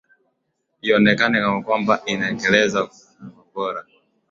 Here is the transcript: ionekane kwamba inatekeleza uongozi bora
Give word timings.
ionekane 0.85 1.37
kwamba 1.63 1.93
inatekeleza 2.11 2.79
uongozi 2.83 3.45
bora 3.53 3.81